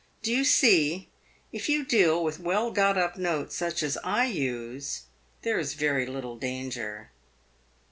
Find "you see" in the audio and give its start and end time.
0.33-1.09